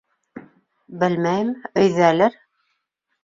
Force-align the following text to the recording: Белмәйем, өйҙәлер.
Белмәйем, 1.03 1.51
өйҙәлер. 1.83 2.39